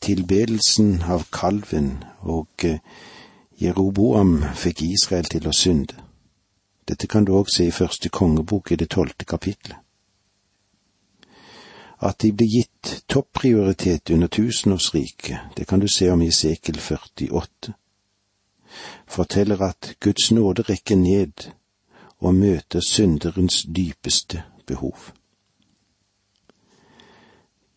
tilbedelsen 0.03 1.03
av 1.07 1.29
kalven, 1.31 2.03
og 2.21 2.67
eh, 2.67 2.81
Jeroboam 3.61 4.41
fikk 4.57 4.83
Israel 4.89 5.29
til 5.31 5.47
å 5.47 5.55
synde. 5.55 5.95
Dette 6.87 7.07
kan 7.07 7.23
du 7.23 7.31
òg 7.37 7.47
se 7.51 7.69
i 7.69 7.75
første 7.75 8.11
kongebok 8.11 8.73
i 8.73 8.79
det 8.81 8.91
tolvte 8.91 9.25
kapitlet 9.25 9.79
at 12.03 12.19
de 12.19 12.31
ble 12.35 12.47
gitt 12.49 13.03
topprioritet 13.07 14.11
under 14.11 14.27
tusenårsriket, 14.27 15.55
det 15.57 15.67
kan 15.67 15.79
du 15.79 15.87
se 15.87 16.09
om 16.11 16.21
i 16.21 16.31
Sekel 16.31 16.79
48, 16.79 17.73
forteller 19.07 19.61
at 19.63 19.93
Guds 19.99 20.31
nåde 20.31 20.65
rekker 20.67 20.99
ned 20.99 21.47
og 22.19 22.35
møter 22.35 22.83
synderens 22.83 23.63
dypeste 23.75 24.43
behov. 24.67 25.13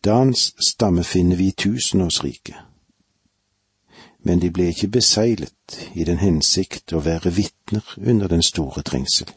Dans 0.05 0.53
stamme 0.69 1.03
finner 1.03 1.35
vi 1.35 1.47
i 1.47 1.51
tusenårsriket, 1.51 2.55
men 4.19 4.39
de 4.39 4.51
ble 4.51 4.69
ikke 4.71 4.87
beseglet 4.87 5.77
i 5.95 6.03
den 6.03 6.19
hensikt 6.21 6.93
å 6.93 7.01
være 7.03 7.33
vitner 7.33 7.93
under 7.97 8.27
den 8.27 8.43
store 8.43 8.83
trengsel. 8.83 9.29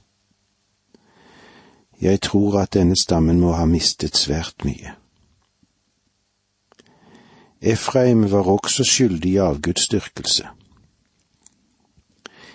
Jeg 2.00 2.20
tror 2.20 2.60
at 2.60 2.74
denne 2.74 2.96
stammen 2.96 3.40
må 3.40 3.52
ha 3.52 3.66
mistet 3.68 4.16
svært 4.16 4.64
mye. 4.64 4.94
Efraim 7.60 8.24
var 8.30 8.48
også 8.48 8.84
skyldig 8.88 9.34
i 9.34 9.42
avgudsdyrkelse. 9.44 10.48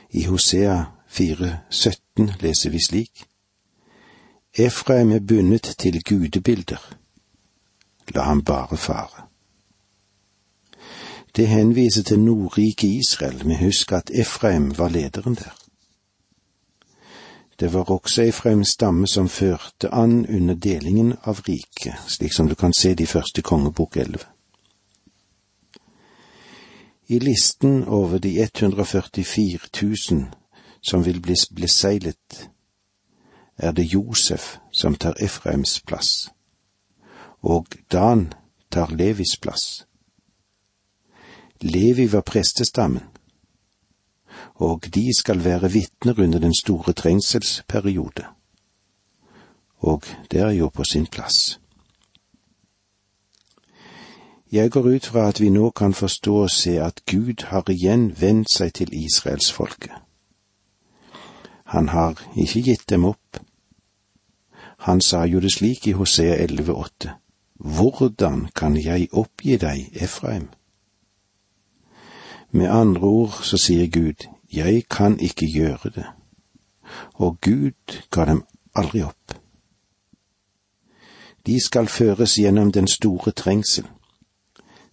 I 0.10 0.24
Hosea 0.24 0.84
4,17 1.10 2.42
leser 2.42 2.70
vi 2.70 2.82
slik. 2.82 3.26
Efraim 4.58 5.12
er 5.12 5.20
bundet 5.20 5.76
til 5.78 6.02
gudebilder. 6.04 6.82
La 8.14 8.24
ham 8.24 8.44
bare 8.44 8.78
fare. 8.78 9.28
Det 11.36 11.48
henviser 11.48 12.04
til 12.04 12.20
Nordriket 12.20 12.88
Israel, 12.88 13.48
men 13.48 13.58
husk 13.58 13.92
at 13.92 14.12
Efraim 14.14 14.78
var 14.78 14.90
lederen 14.90 15.36
der. 15.36 15.56
Det 17.60 17.74
var 17.74 17.92
også 17.92 18.22
Efraims 18.22 18.70
stamme 18.70 19.08
som 19.08 19.30
førte 19.30 19.94
an 19.94 20.28
under 20.28 20.56
delingen 20.56 21.14
av 21.24 21.40
riket, 21.48 21.96
slik 22.08 22.34
som 22.34 22.48
du 22.48 22.56
kan 22.56 22.74
se 22.74 22.90
det 22.90 23.04
i 23.04 23.06
første 23.06 23.42
kongebok 23.42 23.98
elleve. 23.98 24.26
I 27.08 27.20
listen 27.20 27.84
over 27.84 28.18
de 28.18 28.42
144 28.42 29.60
000 30.12 30.26
som 30.82 31.06
vil 31.06 31.22
bli 31.22 31.36
beseglet, 31.56 32.50
er 33.58 33.72
det 33.72 33.94
Josef 33.94 34.58
som 34.72 34.96
tar 34.96 35.14
Efraims 35.20 35.82
plass, 35.82 36.30
og 37.46 37.66
Dan 37.92 38.34
tar 38.72 38.90
Levis 38.90 39.38
plass. 39.42 39.88
Levi 41.62 42.12
var 42.12 42.22
prestestammen, 42.22 43.04
og 44.56 44.86
de 44.96 45.10
skal 45.20 45.44
være 45.44 45.72
vitner 45.72 46.20
under 46.20 46.40
den 46.40 46.56
store 46.62 46.94
trengselsperiode. 46.94 48.26
Og 49.78 50.04
det 50.32 50.40
er 50.40 50.50
jo 50.50 50.70
på 50.70 50.84
sin 50.84 51.06
plass. 51.06 51.60
Jeg 54.52 54.72
går 54.72 54.96
ut 54.96 55.06
fra 55.06 55.28
at 55.28 55.42
vi 55.42 55.50
nå 55.50 55.70
kan 55.70 55.94
forstå 55.94 56.36
og 56.36 56.50
se 56.50 56.82
at 56.82 57.02
Gud 57.12 57.46
har 57.46 57.70
igjen 57.70 58.22
vendt 58.22 58.52
seg 58.52 58.74
til 58.74 58.94
israelsfolket. 58.94 59.92
Han 61.66 61.90
har 61.90 62.22
ikke 62.38 62.62
gitt 62.62 62.90
dem 62.90 63.06
opp. 63.06 63.38
Han 64.78 65.02
sa 65.02 65.26
jo 65.26 65.40
det 65.40 65.52
slik 65.54 65.88
i 65.88 65.92
Hosea 65.92 66.46
11,8. 66.46 67.25
Hvordan 67.66 68.50
kan 68.56 68.76
jeg 68.78 69.08
oppgi 69.12 69.58
deg, 69.58 69.90
Efraim? 69.94 70.50
Med 72.52 72.70
andre 72.70 73.02
ord 73.02 73.40
så 73.42 73.58
sier 73.58 73.88
Gud, 73.90 74.28
jeg 74.54 74.84
kan 74.90 75.18
ikke 75.20 75.48
gjøre 75.50 75.90
det, 75.96 76.06
og 77.14 77.42
Gud 77.42 77.98
ga 78.12 78.26
dem 78.30 78.44
aldri 78.76 79.02
opp. 79.02 79.34
De 81.46 81.58
skal 81.66 81.90
føres 81.90 82.38
gjennom 82.38 82.72
den 82.72 82.88
store 82.88 83.32
trengsel, 83.32 83.90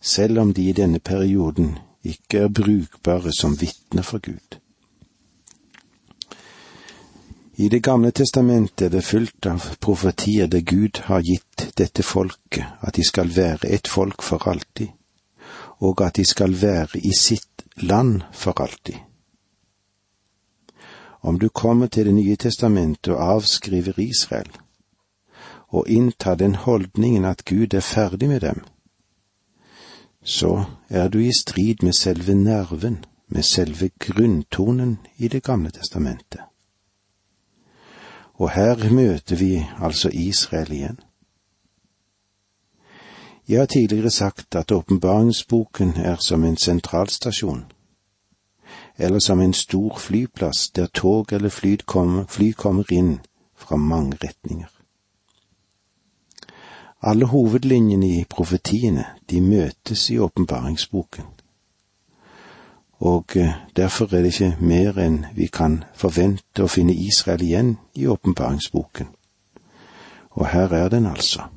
selv 0.01 0.41
om 0.41 0.55
de 0.55 0.69
i 0.69 0.73
denne 0.73 0.99
perioden 0.99 1.77
ikke 2.03 2.47
er 2.47 2.49
brukbare 2.49 3.37
som 3.37 3.61
vitner 3.61 4.03
for 4.03 4.19
Gud. 4.19 4.62
I 7.57 7.69
Det 7.69 7.83
gamle 7.83 8.11
testamentet 8.11 8.87
er 8.87 8.89
det 8.89 9.05
fullt 9.05 9.47
av 9.47 9.65
profetier 9.81 10.47
der 10.49 10.61
Gud 10.65 11.03
har 11.05 11.21
gitt 11.21 11.67
dette 11.77 12.03
folket 12.03 12.65
at 12.81 12.97
de 12.97 13.05
skal 13.05 13.29
være 13.29 13.69
et 13.69 13.89
folk 13.89 14.23
for 14.23 14.49
alltid, 14.49 14.89
og 15.79 16.01
at 16.01 16.17
de 16.17 16.25
skal 16.25 16.55
være 16.63 17.03
i 17.05 17.13
sitt 17.13 17.65
land 17.77 18.23
for 18.33 18.61
alltid. 18.61 18.97
Om 21.21 21.39
du 21.39 21.49
kommer 21.49 21.87
til 21.87 22.07
Det 22.07 22.15
nye 22.15 22.37
testamentet 22.37 23.13
og 23.13 23.23
avskriver 23.23 24.01
Israel, 24.01 24.51
og 25.69 25.89
inntar 25.89 26.35
den 26.35 26.55
holdningen 26.55 27.25
at 27.25 27.45
Gud 27.45 27.75
er 27.75 27.81
ferdig 27.81 28.29
med 28.29 28.41
dem, 28.41 28.65
så 30.25 30.65
er 30.89 31.09
du 31.09 31.19
i 31.19 31.33
strid 31.39 31.83
med 31.83 31.93
selve 31.93 32.35
nerven, 32.35 33.05
med 33.29 33.43
selve 33.43 33.91
grunntonen 33.99 34.99
i 35.17 35.29
Det 35.29 35.43
gamle 35.43 35.71
testamentet. 35.71 36.41
Og 38.43 38.51
her 38.51 38.91
møter 38.91 39.37
vi 39.37 39.67
altså 39.81 40.09
Israel 40.09 40.73
igjen. 40.73 40.99
Jeg 43.49 43.59
har 43.59 43.67
tidligere 43.67 44.11
sagt 44.11 44.55
at 44.55 44.73
åpenbaringsboken 44.73 45.93
er 45.97 46.17
som 46.17 46.45
en 46.45 46.57
sentralstasjon, 46.57 47.65
eller 48.99 49.19
som 49.19 49.41
en 49.41 49.55
stor 49.55 49.99
flyplass 49.99 50.71
der 50.71 50.87
tog 50.87 51.27
eller 51.33 51.49
fly 51.49 51.77
kommer, 51.87 52.25
fly 52.27 52.53
kommer 52.53 52.93
inn 52.93 53.21
fra 53.57 53.77
mange 53.77 54.19
retninger. 54.25 54.71
Alle 57.03 57.27
hovedlinjene 57.27 58.09
i 58.09 58.25
profetiene, 58.31 59.05
de 59.31 59.41
møtes 59.41 60.11
i 60.11 60.19
åpenbaringsboken. 60.19 61.25
Og 63.03 63.37
eh, 63.37 63.55
derfor 63.77 64.05
er 64.15 64.23
det 64.23 64.31
ikke 64.33 64.57
mer 64.61 64.99
enn 65.03 65.25
vi 65.35 65.49
kan 65.51 65.81
forvente 65.99 66.63
å 66.63 66.71
finne 66.71 66.95
Israel 66.95 67.43
igjen 67.43 67.73
i 67.99 68.07
åpenbaringsboken. 68.07 69.09
Og 70.39 70.47
her 70.53 70.71
er 70.79 70.89
den 70.89 71.09
altså. 71.11 71.49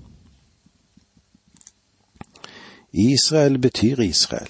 Israel 2.92 3.60
betyr 3.60 4.02
Israel. 4.02 4.50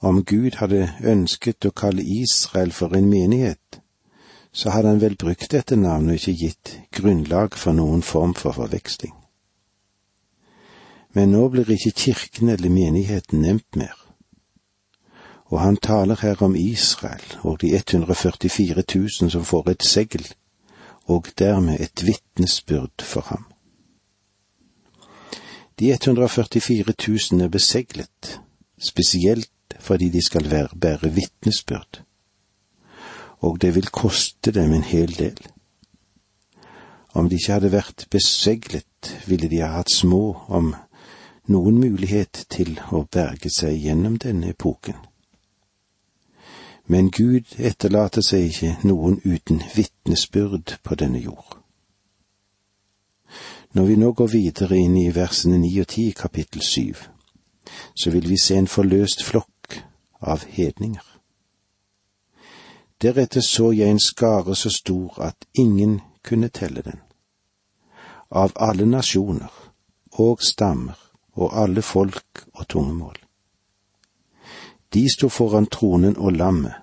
Om 0.00 0.24
Gud 0.24 0.58
hadde 0.60 0.90
ønsket 1.04 1.64
å 1.64 1.72
kalle 1.76 2.04
Israel 2.04 2.72
for 2.72 2.92
en 2.96 3.08
menighet, 3.08 3.80
så 4.52 4.74
hadde 4.74 4.92
han 4.92 5.00
vel 5.00 5.16
brukt 5.16 5.52
dette 5.56 5.76
navnet 5.76 6.18
og 6.18 6.20
ikke 6.20 6.44
gitt 6.44 6.74
grunnlag 6.92 7.56
for 7.56 7.72
noen 7.72 8.02
form 8.02 8.36
for 8.36 8.52
forveksling. 8.60 9.16
Men 11.16 11.32
nå 11.32 11.48
blir 11.48 11.72
ikke 11.72 11.96
kirken 12.04 12.52
eller 12.52 12.68
menigheten 12.68 13.40
nevnt 13.40 13.76
mer. 13.76 13.99
Og 15.50 15.60
han 15.60 15.76
taler 15.76 16.20
her 16.22 16.42
om 16.42 16.54
Israel 16.56 17.38
og 17.42 17.60
de 17.60 17.74
144 17.74 18.82
000 18.94 19.30
som 19.30 19.44
får 19.44 19.70
et 19.70 19.82
segl, 19.82 20.26
og 21.10 21.26
dermed 21.38 21.80
et 21.80 22.06
vitnesbyrd 22.06 23.02
for 23.02 23.20
ham. 23.20 23.44
De 25.78 25.90
144 25.92 26.94
000 27.32 27.42
er 27.42 27.48
beseglet, 27.48 28.40
spesielt 28.78 29.50
fordi 29.80 30.08
de 30.08 30.22
skal 30.26 30.50
være, 30.50 30.68
bære 30.80 31.10
vitnesbyrd 31.14 32.04
og 33.40 33.60
det 33.60 33.74
vil 33.74 33.86
koste 33.86 34.52
dem 34.52 34.72
en 34.72 34.82
hel 34.82 35.18
del. 35.18 35.38
Om 37.14 37.28
de 37.28 37.34
ikke 37.34 37.52
hadde 37.52 37.72
vært 37.72 38.06
beseglet, 38.10 39.10
ville 39.26 39.48
de 39.48 39.62
ha 39.64 39.72
hatt 39.80 39.92
små, 39.92 40.36
om 40.48 40.74
noen 41.50 41.80
mulighet 41.80 42.44
til 42.52 42.76
å 42.92 43.06
berge 43.10 43.50
seg 43.50 43.80
gjennom 43.80 44.18
denne 44.22 44.52
epoken. 44.54 44.94
Men 46.90 47.10
Gud 47.14 47.52
etterlater 47.58 48.24
seg 48.26 48.48
ikke 48.48 48.70
noen 48.82 49.20
uten 49.22 49.60
vitnesbyrd 49.76 50.80
på 50.82 50.96
denne 50.98 51.20
jord. 51.22 51.60
Når 53.78 53.84
vi 53.86 53.96
nå 54.00 54.08
går 54.18 54.30
videre 54.32 54.78
inn 54.78 54.96
i 54.98 55.12
versene 55.14 55.60
ni 55.62 55.70
og 55.78 55.86
ti 55.92 56.08
i 56.10 56.16
kapittel 56.18 56.64
syv, 56.66 57.04
så 57.94 58.10
vil 58.10 58.26
vi 58.26 58.40
se 58.42 58.58
en 58.58 58.66
forløst 58.66 59.22
flokk 59.22 59.78
av 60.20 60.42
hedninger. 60.56 61.06
Deretter 63.02 63.46
så 63.46 63.70
jeg 63.70 63.94
en 63.94 64.02
skare 64.02 64.58
så 64.58 64.74
stor 64.74 65.22
at 65.30 65.46
ingen 65.54 66.00
kunne 66.26 66.50
telle 66.50 66.82
den. 66.82 66.98
Av 68.30 68.50
alle 68.56 68.90
nasjoner 68.90 69.54
og 70.18 70.42
stammer 70.42 70.98
og 71.38 71.54
alle 71.54 71.82
folk 71.82 72.46
og 72.52 72.66
tungemål. 72.68 73.16
De 74.94 75.06
sto 75.14 75.28
foran 75.28 75.66
tronen 75.66 76.16
og 76.16 76.32
lammet, 76.32 76.74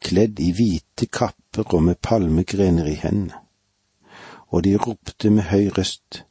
kledd 0.00 0.40
i 0.40 0.50
hvite 0.52 1.06
kapper 1.06 1.74
og 1.74 1.82
med 1.82 2.00
palmegrener 2.02 2.86
i 2.86 2.94
hendene, 2.94 3.34
og 4.48 4.64
de 4.64 4.76
ropte 4.76 5.30
med 5.30 5.42
høy 5.52 5.68
røst, 5.78 6.24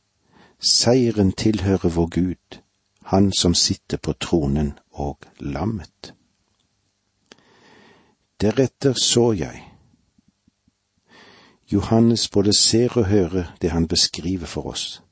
Seieren 0.59 1.31
tilhører 1.31 1.89
vår 1.89 2.07
Gud, 2.11 2.59
Han 3.03 3.31
som 3.33 3.53
sitter 3.53 3.97
på 3.97 4.13
tronen 4.13 4.79
og 4.91 5.17
lammet. 5.39 6.13
Deretter 8.41 8.93
så 8.93 9.31
jeg. 9.31 9.63
Johannes 11.71 12.29
både 12.29 12.53
ser 12.53 12.97
og 12.97 13.05
hører 13.05 13.55
det 13.61 13.71
han 13.71 13.87
beskriver 13.87 14.45
for 14.45 14.67
oss. 14.67 15.03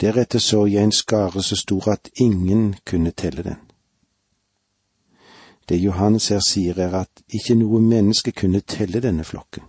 Deretter 0.00 0.38
så 0.38 0.66
jeg 0.66 0.84
en 0.84 0.92
skare 0.92 1.42
så 1.42 1.56
stor 1.56 1.92
at 1.92 2.10
ingen 2.16 2.74
kunne 2.84 3.10
telle 3.10 3.42
den. 3.42 3.69
Det 5.70 5.78
Johannes 5.78 6.28
her 6.34 6.40
sier, 6.42 6.78
er 6.82 6.96
at 7.04 7.22
ikke 7.30 7.54
noe 7.54 7.78
menneske 7.80 8.34
kunne 8.34 8.60
telle 8.66 9.00
denne 9.00 9.24
flokken. 9.24 9.62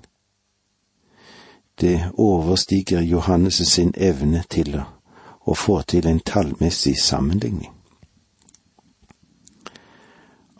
Det 1.82 2.00
overstiger 2.18 3.06
Johannes 3.06 3.62
sin 3.70 3.94
evne 3.98 4.42
til 4.50 4.80
å, 4.82 5.54
få 5.54 5.82
til 5.86 6.08
en 6.10 6.20
tallmessig 6.26 6.98
sammenligning 7.02 7.70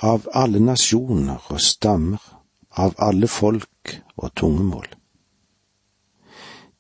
av 0.02 0.28
alle 0.34 0.60
nasjoner 0.60 1.52
og 1.54 1.62
stammer, 1.62 2.22
av 2.72 2.96
alle 2.98 3.28
folk 3.28 3.94
og 4.18 4.34
tungemål. 4.36 4.88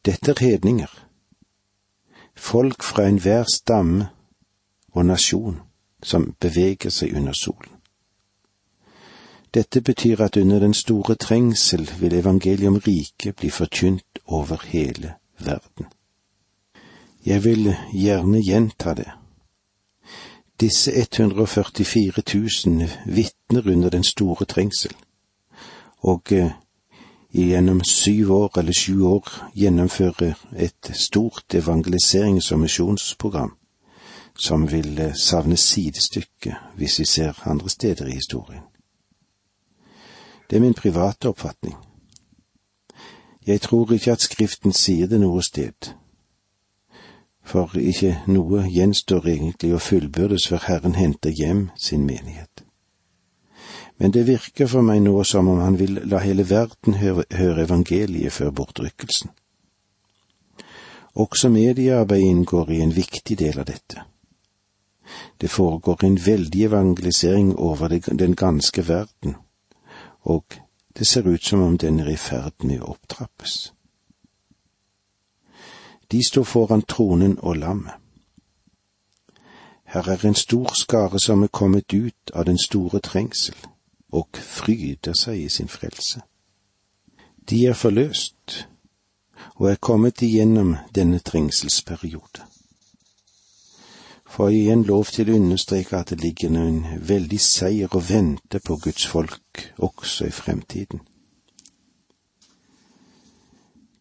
Dette 0.05 0.33
er 0.33 0.41
hedninger, 0.41 0.89
folk 2.35 2.83
fra 2.83 3.05
enhver 3.05 3.45
stamme 3.53 4.07
og 4.95 5.05
nasjon 5.05 5.59
som 6.03 6.31
beveger 6.41 6.89
seg 6.89 7.13
under 7.19 7.37
solen. 7.37 7.70
Dette 9.53 9.81
betyr 9.81 10.21
at 10.21 10.37
under 10.37 10.59
den 10.59 10.73
store 10.73 11.15
trengsel 11.15 11.89
vil 11.99 12.13
evangeliet 12.13 12.67
om 12.67 12.77
riket 12.77 13.35
bli 13.35 13.49
forkynt 13.49 14.19
over 14.25 14.63
hele 14.65 15.13
verden. 15.39 15.85
Jeg 17.25 17.43
vil 17.43 17.75
gjerne 17.93 18.41
gjenta 18.41 18.93
det 18.93 19.11
disse 20.61 20.91
144 20.93 22.21
000 22.65 22.89
vitner 23.05 23.71
under 23.71 23.89
den 23.89 24.03
store 24.03 24.45
trengsel, 24.45 24.95
og 25.97 26.31
eh, 26.31 26.51
gjennom 27.33 27.83
syv 27.83 28.31
år 28.31 28.59
eller 28.59 28.73
sju 28.73 29.03
år 29.03 29.27
gjennomføre 29.55 30.33
et 30.55 30.91
stort 30.93 31.55
evangeliserings- 31.55 32.53
og 32.53 32.59
misjonsprogram 32.59 33.55
som 34.37 34.71
vil 34.71 34.99
eh, 34.99 35.15
savne 35.15 35.57
sidestykke 35.57 36.55
hvis 36.75 36.99
vi 36.99 37.05
ser 37.05 37.47
andre 37.47 37.69
steder 37.69 38.05
i 38.05 38.19
historien. 38.21 38.70
Det 40.51 40.57
er 40.57 40.61
min 40.61 40.73
private 40.73 41.29
oppfatning. 41.29 41.75
Jeg 43.47 43.61
tror 43.61 43.91
ikke 43.91 44.11
at 44.11 44.21
Skriften 44.21 44.73
sier 44.75 45.07
det 45.07 45.21
noe 45.21 45.39
sted, 45.41 45.93
for 47.43 47.71
ikke 47.79 48.17
noe 48.27 48.65
gjenstår 48.67 49.29
egentlig 49.31 49.69
å 49.71 49.79
fullbyrdes 49.79 50.49
før 50.51 50.65
Herren 50.65 50.97
henter 50.99 51.31
hjem 51.31 51.69
sin 51.79 52.03
menighet. 52.03 52.65
Men 53.97 54.11
det 54.11 54.25
virker 54.27 54.67
for 54.67 54.83
meg 54.83 54.99
nå 55.05 55.23
som 55.23 55.47
om 55.47 55.61
han 55.63 55.77
vil 55.79 56.01
la 56.11 56.19
hele 56.19 56.43
verden 56.49 56.99
høre, 56.99 57.23
evangeliet 57.63 58.35
før 58.35 58.51
bortrykkelsen. 58.51 59.31
Også 61.15 61.47
mediearbeid 61.49 62.25
inngår 62.27 62.73
i 62.75 62.81
en 62.83 62.91
viktig 62.95 63.37
del 63.39 63.63
av 63.63 63.69
dette. 63.71 64.03
Det 65.39 65.49
foregår 65.49 66.03
en 66.03 66.19
veldig 66.25 66.65
evangelisering 66.67 67.55
over 67.55 67.87
den 67.87 68.35
ganske 68.35 68.87
verden, 68.87 69.39
og 70.21 70.45
det 70.97 71.07
ser 71.07 71.27
ut 71.27 71.43
som 71.43 71.61
om 71.61 71.77
den 71.77 71.99
er 71.99 72.09
i 72.11 72.17
ferd 72.17 72.63
med 72.63 72.81
å 72.81 72.93
opptrappes. 72.95 73.73
De 76.11 76.19
står 76.27 76.43
foran 76.43 76.81
tronen 76.81 77.37
og 77.39 77.55
lammet. 77.57 77.95
Her 79.91 80.09
er 80.09 80.25
en 80.25 80.35
stor 80.35 80.71
skare 80.75 81.19
som 81.19 81.43
er 81.43 81.47
kommet 81.47 81.93
ut 81.93 82.31
av 82.33 82.45
den 82.45 82.57
store 82.57 82.99
trengsel 82.99 83.55
og 84.11 84.37
fryder 84.37 85.15
seg 85.15 85.39
i 85.39 85.49
sin 85.49 85.67
frelse. 85.67 86.21
De 87.49 87.65
er 87.67 87.75
forløst 87.75 88.67
og 89.55 89.69
er 89.71 89.75
kommet 89.75 90.21
igjennom 90.21 90.75
denne 90.95 91.19
trengselsperiode. 91.19 92.50
Får 94.31 94.49
jeg 94.49 94.59
igjen 94.61 94.83
lov 94.87 95.09
til 95.11 95.27
å 95.27 95.35
understreke 95.35 95.97
at 95.97 96.13
det 96.13 96.21
ligger 96.23 96.53
en 96.55 96.77
veldig 97.03 97.39
seier 97.43 97.91
å 97.91 97.99
vente 97.99 98.61
på 98.63 98.77
Guds 98.79 99.03
folk 99.11 99.63
også 99.75 100.29
i 100.29 100.31
fremtiden. 100.31 101.01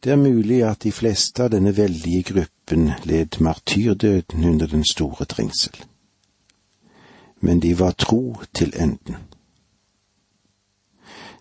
Det 0.01 0.13
er 0.13 0.23
mulig 0.23 0.63
at 0.65 0.87
de 0.87 0.93
fleste 0.95 1.43
av 1.45 1.51
denne 1.51 1.75
veldige 1.77 2.23
gruppen 2.31 2.93
led 3.05 3.41
martyrdøden 3.41 4.47
under 4.53 4.71
den 4.71 4.87
store 4.87 5.27
trengsel. 5.27 5.75
Men 7.41 7.61
de 7.61 7.75
var 7.79 7.99
tro 7.99 8.37
til 8.55 8.73
enden. 8.77 9.17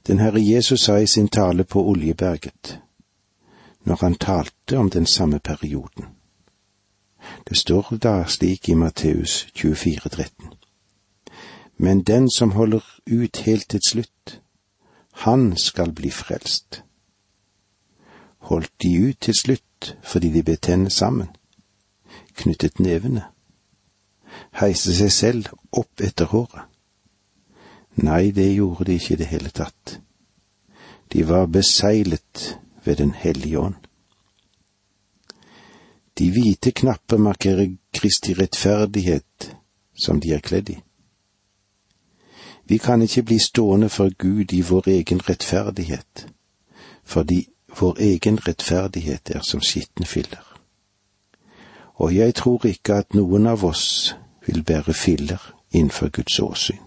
Den 0.08 0.20
Herre 0.20 0.42
Jesus 0.42 0.82
sa 0.90 0.98
i 0.98 1.08
sin 1.08 1.28
tale 1.28 1.64
på 1.64 1.86
Oljeberget, 1.88 2.80
når 3.86 4.02
han 4.02 4.16
talte 4.16 4.78
om 4.78 4.90
den 4.90 5.06
samme 5.06 5.40
perioden. 5.40 6.19
Det 7.50 7.58
står 7.58 7.98
da 8.02 8.24
slik 8.28 8.70
i 8.70 8.74
Matteus 8.74 9.48
24, 9.56 10.10
13. 10.10 10.54
Men 11.78 12.04
den 12.04 12.30
som 12.38 12.52
holder 12.52 12.84
ut 13.06 13.38
helt 13.38 13.70
til 13.70 13.82
slutt, 13.90 14.42
han 15.12 15.58
skal 15.58 15.92
bli 15.92 16.12
frelst. 16.12 16.84
Holdt 18.38 18.72
de 18.84 19.10
ut 19.10 19.20
til 19.22 19.34
slutt 19.34 19.96
fordi 20.04 20.30
de 20.30 20.44
bet 20.44 20.62
tennene 20.62 20.90
sammen, 20.90 21.28
knyttet 22.36 22.80
nevene, 22.80 23.24
heiste 24.60 24.96
seg 24.96 25.12
selv 25.12 25.50
opp 25.72 26.04
etter 26.04 26.32
håret? 26.32 26.68
Nei, 28.00 28.32
det 28.32 28.54
gjorde 28.56 28.86
de 28.88 28.96
ikke 28.96 29.14
i 29.14 29.20
det 29.20 29.28
hele 29.28 29.50
tatt. 29.50 30.00
De 31.12 31.28
var 31.28 31.46
beseglet 31.46 32.60
ved 32.86 32.96
Den 32.96 33.12
hellige 33.12 33.60
ånd. 33.60 33.89
De 36.20 36.32
hvite 36.32 36.72
knapper 36.72 37.18
markerer 37.18 37.76
Kristi 37.94 38.34
rettferdighet 38.34 39.56
som 39.96 40.20
de 40.20 40.34
er 40.34 40.44
kledd 40.44 40.70
i. 40.70 40.78
Vi 42.68 42.78
kan 42.78 43.02
ikke 43.02 43.24
bli 43.24 43.40
stående 43.40 43.90
for 43.90 44.12
Gud 44.18 44.54
i 44.54 44.62
vår 44.62 44.90
egen 44.90 45.22
rettferdighet, 45.30 46.28
fordi 47.04 47.48
vår 47.80 48.00
egen 48.00 48.38
rettferdighet 48.48 49.32
er 49.36 49.42
som 49.42 49.62
skitne 49.62 50.06
filler. 50.06 50.44
Og 51.96 52.16
jeg 52.16 52.36
tror 52.36 52.66
ikke 52.66 53.00
at 53.00 53.16
noen 53.16 53.48
av 53.48 53.64
oss 53.66 54.16
vil 54.48 54.64
bære 54.64 54.94
filler 54.94 55.40
innenfor 55.72 56.10
Guds 56.10 56.40
åsyn. 56.40 56.84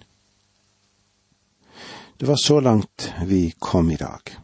Det 2.21 2.29
var 2.29 2.37
så 2.37 2.61
langt 2.61 3.15
vi 3.27 3.55
kom 3.59 3.91
i 3.91 3.97
dag. 3.97 4.37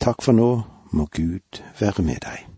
Takk 0.00 0.22
for 0.22 0.32
nå, 0.32 0.62
må 0.92 1.06
Gud 1.10 1.62
være 1.80 2.02
med 2.02 2.22
deg. 2.22 2.52